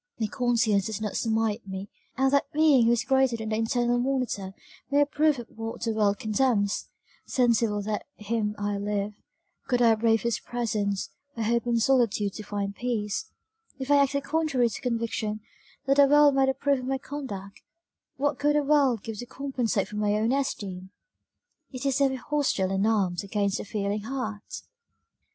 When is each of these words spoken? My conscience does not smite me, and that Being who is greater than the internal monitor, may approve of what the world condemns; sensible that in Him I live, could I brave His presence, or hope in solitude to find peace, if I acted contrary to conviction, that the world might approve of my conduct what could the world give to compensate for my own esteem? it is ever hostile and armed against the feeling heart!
My 0.19 0.25
conscience 0.25 0.87
does 0.87 0.99
not 0.99 1.15
smite 1.15 1.67
me, 1.67 1.87
and 2.17 2.31
that 2.33 2.51
Being 2.53 2.87
who 2.87 2.91
is 2.91 3.03
greater 3.03 3.37
than 3.37 3.49
the 3.49 3.55
internal 3.57 3.99
monitor, 3.99 4.55
may 4.89 4.99
approve 4.99 5.37
of 5.37 5.47
what 5.49 5.83
the 5.83 5.93
world 5.93 6.17
condemns; 6.17 6.87
sensible 7.27 7.83
that 7.83 8.07
in 8.17 8.25
Him 8.25 8.55
I 8.57 8.79
live, 8.79 9.13
could 9.67 9.79
I 9.79 9.93
brave 9.93 10.23
His 10.23 10.39
presence, 10.39 11.11
or 11.37 11.43
hope 11.43 11.67
in 11.67 11.79
solitude 11.79 12.33
to 12.33 12.41
find 12.41 12.73
peace, 12.75 13.29
if 13.77 13.91
I 13.91 13.97
acted 13.97 14.23
contrary 14.23 14.69
to 14.69 14.81
conviction, 14.81 15.41
that 15.85 15.97
the 15.97 16.07
world 16.07 16.33
might 16.33 16.49
approve 16.49 16.79
of 16.79 16.85
my 16.85 16.97
conduct 16.97 17.61
what 18.15 18.39
could 18.39 18.55
the 18.55 18.63
world 18.63 19.03
give 19.03 19.19
to 19.19 19.27
compensate 19.27 19.87
for 19.87 19.97
my 19.97 20.15
own 20.15 20.31
esteem? 20.31 20.89
it 21.71 21.85
is 21.85 22.01
ever 22.01 22.15
hostile 22.15 22.71
and 22.71 22.87
armed 22.87 23.23
against 23.23 23.59
the 23.59 23.63
feeling 23.65 24.01
heart! 24.01 24.63